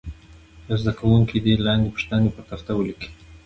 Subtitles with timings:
[0.67, 3.09] یو زده کوونکی دې لاندې پوښتنې پر تخته ولیکي.